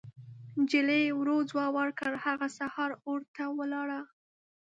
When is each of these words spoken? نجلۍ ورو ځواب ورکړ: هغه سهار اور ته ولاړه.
نجلۍ 0.59 1.03
ورو 1.19 1.35
ځواب 1.49 1.71
ورکړ: 1.79 2.11
هغه 2.25 2.47
سهار 2.57 2.91
اور 3.07 3.19
ته 3.35 3.43
ولاړه. 3.59 3.99